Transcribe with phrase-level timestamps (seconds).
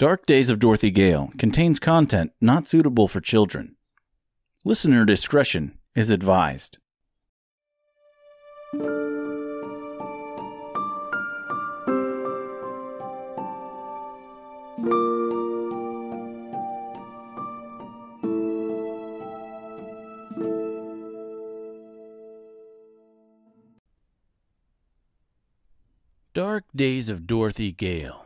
[0.00, 3.76] Dark Days of Dorothy Gale contains content not suitable for children.
[4.64, 6.78] Listener discretion is advised.
[26.32, 28.24] Dark Days of Dorothy Gale,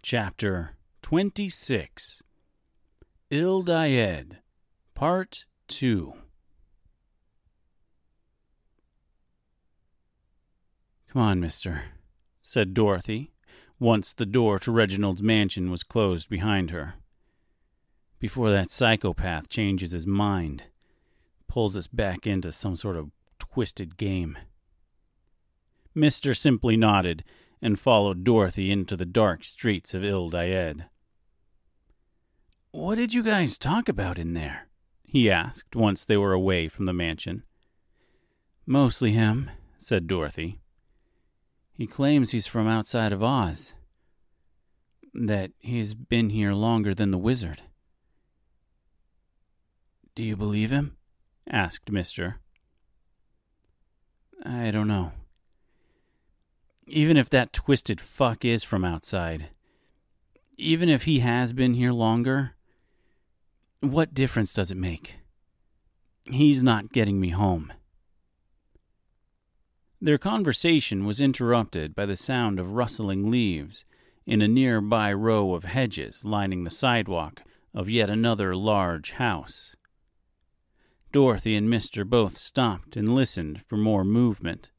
[0.00, 0.75] Chapter
[1.08, 2.24] 26
[3.30, 4.38] Yldaed,
[4.96, 6.14] Part 2.
[11.06, 11.82] Come on, mister,
[12.42, 13.30] said Dorothy,
[13.78, 16.94] once the door to Reginald's mansion was closed behind her.
[18.18, 20.64] Before that psychopath changes his mind,
[21.46, 24.36] pulls us back into some sort of twisted game.
[25.94, 27.22] Mister simply nodded
[27.62, 30.86] and followed Dorothy into the dark streets of Yldaed.
[32.76, 34.68] What did you guys talk about in there?
[35.02, 37.42] he asked once they were away from the mansion.
[38.66, 40.60] Mostly him, said Dorothy.
[41.72, 43.72] He claims he's from outside of Oz.
[45.14, 47.62] That he's been here longer than the wizard.
[50.14, 50.98] Do you believe him?
[51.50, 52.40] asked Mister.
[54.44, 55.12] I don't know.
[56.86, 59.48] Even if that twisted fuck is from outside,
[60.58, 62.52] even if he has been here longer,
[63.80, 65.16] what difference does it make?
[66.30, 67.72] He's not getting me home.
[70.00, 73.84] Their conversation was interrupted by the sound of rustling leaves
[74.26, 79.74] in a nearby row of hedges lining the sidewalk of yet another large house.
[81.12, 84.70] Dorothy and Mister both stopped and listened for more movement.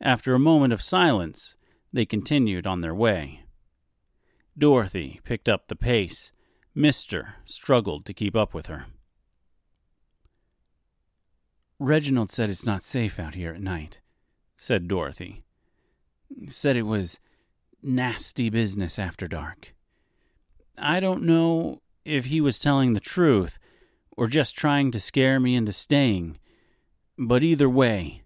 [0.00, 1.54] After a moment of silence,
[1.92, 3.42] they continued on their way.
[4.56, 6.32] Dorothy picked up the pace.
[6.74, 8.86] Mister struggled to keep up with her.
[11.78, 14.00] Reginald said it's not safe out here at night,
[14.56, 15.42] said Dorothy.
[16.48, 17.18] Said it was
[17.82, 19.74] nasty business after dark.
[20.78, 23.58] I don't know if he was telling the truth
[24.16, 26.38] or just trying to scare me into staying,
[27.18, 28.22] but either way,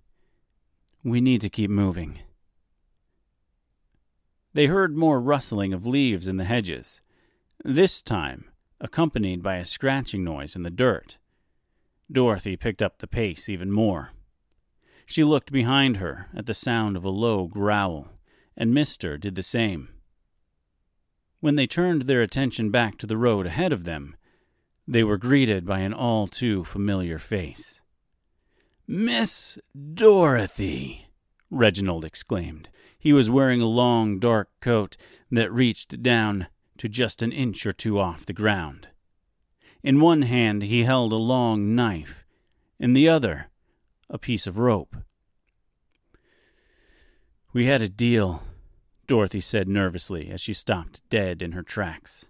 [1.02, 2.18] we need to keep moving.
[4.52, 7.00] They heard more rustling of leaves in the hedges,
[7.64, 8.44] this time
[8.80, 11.16] accompanied by a scratching noise in the dirt.
[12.12, 14.10] Dorothy picked up the pace even more.
[15.06, 18.08] She looked behind her at the sound of a low growl,
[18.56, 19.88] and Mister did the same.
[21.40, 24.16] When they turned their attention back to the road ahead of them,
[24.86, 27.80] they were greeted by an all too familiar face.
[28.86, 29.58] Miss
[29.94, 31.08] Dorothy!
[31.50, 32.68] Reginald exclaimed.
[32.98, 34.96] He was wearing a long, dark coat
[35.30, 36.48] that reached down
[36.78, 38.88] to just an inch or two off the ground.
[39.82, 42.24] In one hand he held a long knife,
[42.78, 43.50] in the other,
[44.08, 44.96] a piece of rope.
[47.52, 48.42] We had a deal,
[49.06, 52.26] Dorothy said nervously as she stopped dead in her tracks.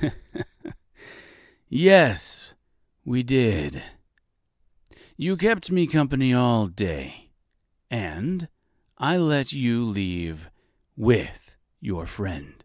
[1.68, 2.54] yes,
[3.04, 3.82] we did.
[5.16, 7.30] You kept me company all day,
[7.90, 8.48] and
[8.96, 10.50] I let you leave
[10.96, 12.64] with your friend.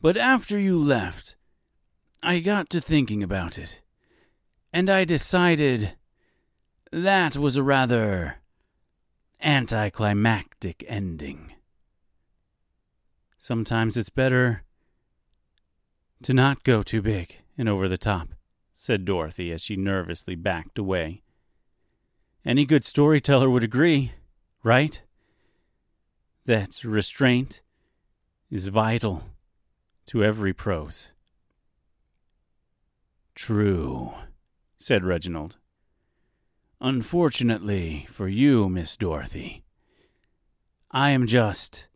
[0.00, 1.36] But after you left,
[2.22, 3.80] I got to thinking about it,
[4.72, 5.94] and I decided
[6.92, 8.36] that was a rather
[9.42, 11.52] anticlimactic ending.
[13.38, 14.64] Sometimes it's better
[16.22, 18.28] to not go too big and over the top,
[18.74, 21.22] said Dorothy as she nervously backed away.
[22.44, 24.12] Any good storyteller would agree,
[24.62, 25.02] right?
[26.44, 27.60] That restraint
[28.50, 29.24] is vital
[30.06, 31.10] to every prose.
[33.34, 34.12] True,
[34.78, 35.56] said Reginald.
[36.80, 39.64] Unfortunately for you, Miss Dorothy,
[40.90, 41.88] I am just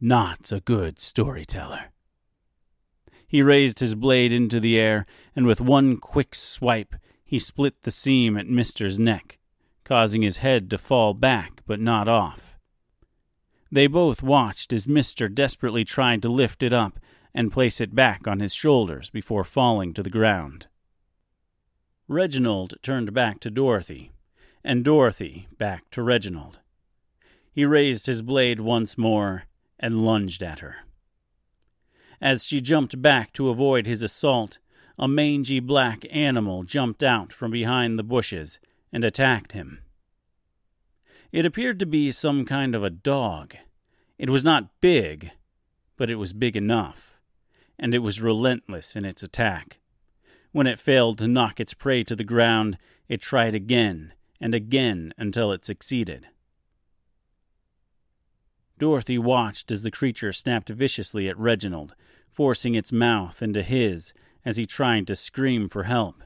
[0.00, 1.90] not a good storyteller.
[3.26, 5.06] He raised his blade into the air,
[5.36, 6.94] and with one quick swipe,
[7.24, 9.38] he split the seam at Mister's neck
[9.88, 12.58] causing his head to fall back but not off.
[13.72, 17.00] They both watched as Mister desperately tried to lift it up
[17.38, 20.66] and place it back on his shoulders before falling to the ground.
[22.08, 24.10] Reginald turned back to Dorothy,
[24.64, 26.58] and Dorothy back to Reginald.
[27.52, 29.44] He raised his blade once more
[29.78, 30.78] and lunged at her.
[32.20, 34.58] As she jumped back to avoid his assault,
[34.98, 38.58] a mangy black animal jumped out from behind the bushes
[38.92, 39.78] and attacked him.
[41.30, 43.54] It appeared to be some kind of a dog.
[44.18, 45.30] It was not big,
[45.96, 47.17] but it was big enough,
[47.78, 49.78] and it was relentless in its attack.
[50.52, 52.78] When it failed to knock its prey to the ground,
[53.08, 56.26] it tried again and again until it succeeded.
[58.78, 61.94] Dorothy watched as the creature snapped viciously at Reginald,
[62.30, 64.12] forcing its mouth into his
[64.44, 66.22] as he tried to scream for help.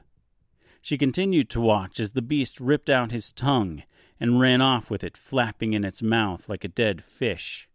[0.81, 3.83] She continued to watch as the beast ripped out his tongue
[4.19, 7.67] and ran off with it flapping in its mouth like a dead fish.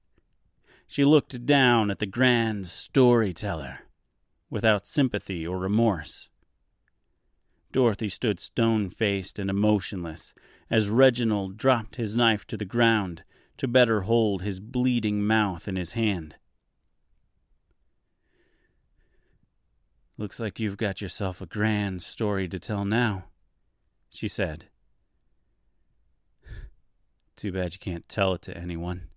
[0.89, 3.81] She looked down at the grand storyteller
[4.49, 6.31] without sympathy or remorse.
[7.73, 10.33] Dorothy stood stone faced and emotionless
[10.71, 13.23] as Reginald dropped his knife to the ground
[13.59, 16.37] to better hold his bleeding mouth in his hand.
[20.17, 23.27] Looks like you've got yourself a grand story to tell now,
[24.09, 24.67] she said.
[27.37, 29.09] Too bad you can't tell it to anyone.